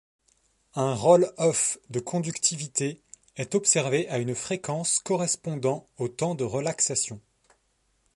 Un 0.73 0.95
roll-off 0.95 1.77
de 1.91 1.99
conductivité 1.99 3.03
est 3.35 3.53
observé 3.53 4.09
à 4.09 4.17
une 4.17 4.33
fréquence 4.33 4.97
correspondant 4.97 5.87
au 5.99 6.07
temps 6.07 6.33
de 6.33 6.43
relaxation. 6.43 7.21